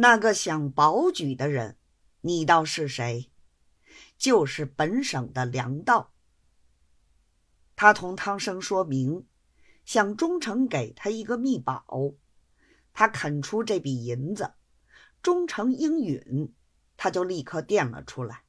[0.00, 1.76] 那个想保举的人，
[2.22, 3.30] 你道是谁？
[4.16, 6.14] 就是本省的粮道。
[7.76, 9.26] 他同汤生说明，
[9.84, 11.84] 想忠诚给他一个密保。
[12.94, 14.54] 他肯出这笔银子，
[15.20, 16.54] 忠诚应允，
[16.96, 18.44] 他就立刻垫了出来。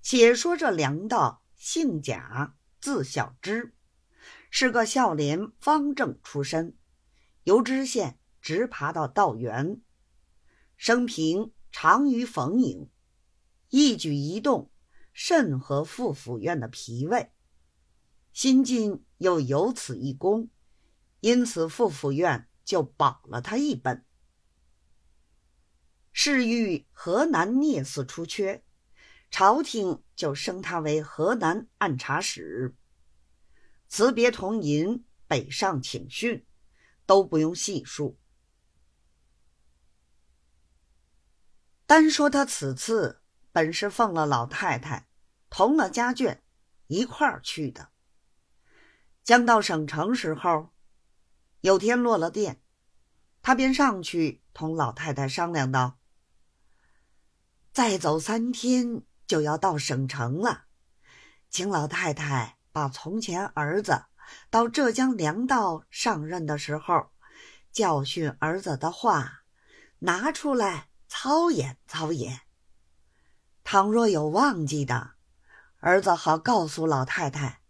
[0.00, 3.74] 且说这粮道姓贾，字小芝，
[4.48, 6.74] 是个孝廉方正出身，
[7.42, 9.80] 由知县直爬到道员，
[10.76, 12.88] 生平长于逢迎，
[13.70, 14.70] 一举一动
[15.12, 17.32] 甚合副府院的脾胃，
[18.32, 20.48] 新晋又有此一功。
[21.18, 24.04] 因此，副府院就保了他一本。
[26.12, 28.62] 是遇河南聂司出缺，
[29.28, 32.76] 朝廷就升他为河南按察使。
[33.88, 36.46] 辞别同银，北上请训，
[37.06, 38.16] 都不用细数。
[41.86, 45.06] 单说他此次本是奉了老太太，
[45.48, 46.40] 同了家眷
[46.88, 47.88] 一块儿去的。
[49.24, 50.70] 将到省城时候。
[51.62, 52.62] 有天落了电，
[53.42, 55.98] 他便上去同老太太商量道
[57.72, 60.66] ：“再走三天就要到省城了，
[61.50, 64.04] 请老太太把从前儿子
[64.48, 67.10] 到浙江粮道上任的时候
[67.72, 69.42] 教训儿子的话
[70.00, 72.42] 拿出来操演操演。
[73.64, 75.14] 倘若有忘记的，
[75.80, 77.60] 儿子好告诉老太太，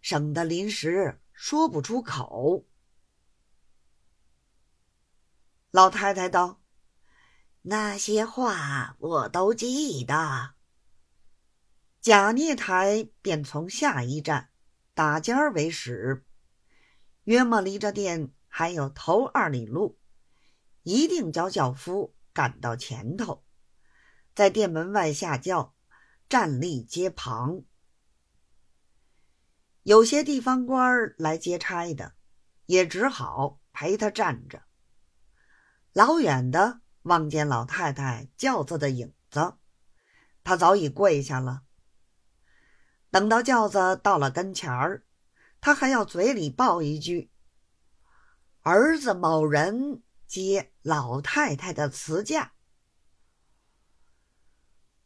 [0.00, 2.64] 省得临时说不出口。”
[5.70, 6.60] 老太太道
[7.62, 10.54] ：“那些话我都记得。”
[12.00, 14.50] 贾聂台便从下一站
[14.94, 16.24] 打尖儿为始，
[17.24, 19.98] 约莫离着店还有头二里路，
[20.84, 23.42] 一定叫轿夫赶到前头，
[24.32, 25.74] 在店门外下轿，
[26.28, 27.64] 站立街旁。
[29.82, 32.14] 有些地方官来接差的，
[32.66, 34.62] 也只好陪他站着。
[35.92, 39.54] 老远的望见老太太轿子的影子，
[40.44, 41.64] 他早已跪下了。
[43.10, 45.02] 等到轿子到了跟前儿，
[45.60, 47.32] 他还要嘴里报一句
[48.62, 52.52] ：“儿子某人接老太太的辞驾。”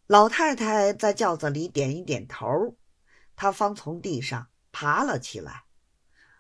[0.07, 2.77] 老太太在轿子里点一点头，
[3.35, 5.65] 他方从地上爬了起来，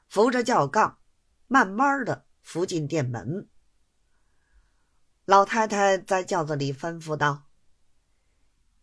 [0.08, 0.98] 扶着轿杠，
[1.46, 3.48] 慢慢的扶进店门。
[5.24, 7.44] 老太太在轿子里吩咐道：“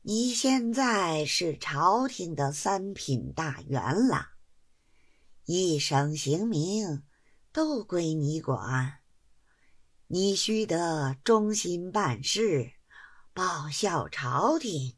[0.01, 4.29] 你现在是朝廷的三品大员了，
[5.43, 7.03] 一省刑名
[7.51, 8.98] 都归你管，
[10.11, 12.71] 你须得忠心办事，
[13.31, 14.97] 报效朝廷，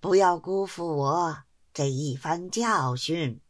[0.00, 3.40] 不要辜负我这一番教训。”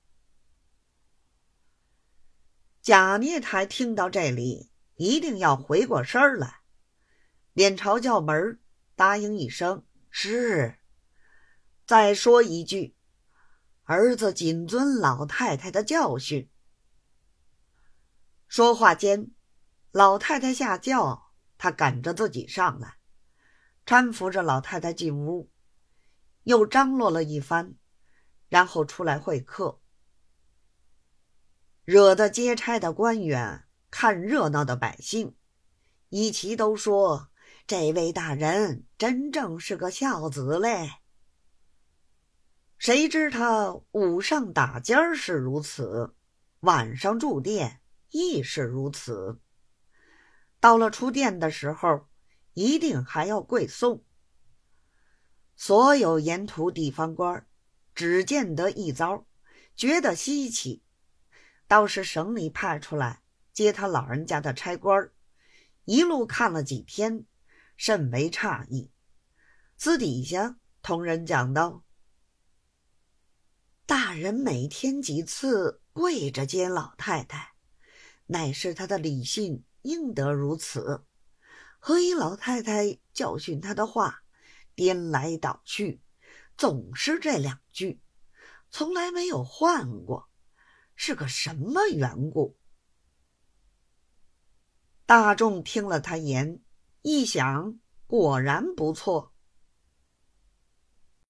[2.82, 6.60] 贾聂台听到这里，一定要回过身来。
[7.54, 8.60] 脸朝轿门，
[8.94, 10.76] 答应一声是。
[11.87, 12.94] 再说一句，
[13.84, 16.50] 儿子谨遵老太太的教训。
[18.47, 19.31] 说话间，
[19.92, 22.98] 老太太下轿，他赶着自己上来，
[23.84, 25.50] 搀扶着老太太进屋，
[26.44, 27.74] 又张罗了一番，
[28.48, 29.80] 然后出来会客，
[31.84, 35.34] 惹得接差的官员、看热闹的百姓，
[36.08, 37.28] 一齐都说。
[37.66, 40.90] 这位大人真正是个孝子嘞！
[42.78, 46.16] 谁知他午上打尖是如此，
[46.60, 47.80] 晚上住店
[48.10, 49.40] 亦是如此。
[50.60, 52.09] 到了出店的时候，
[52.54, 54.04] 一定还要跪送。
[55.56, 57.47] 所有沿途地方官
[57.94, 59.26] 只见得一遭，
[59.75, 60.82] 觉得稀奇。
[61.66, 63.22] 倒是省里派出来
[63.53, 65.11] 接他老人家的差官
[65.84, 67.26] 一路看了几天。
[67.76, 68.90] 甚为诧异，
[69.79, 71.82] 私底下同人讲道
[73.87, 77.55] ：“大人每天几次跪着接老太太，
[78.26, 81.05] 乃是他的礼信，应得如此。
[81.79, 84.23] 何以老太太教训他的话，
[84.75, 86.00] 颠来倒去，
[86.56, 88.00] 总是这两句，
[88.71, 90.29] 从来没有换过，
[90.94, 92.56] 是个什么缘故？”
[95.06, 96.61] 大众听了他言。
[97.03, 99.32] 一想，果然不错。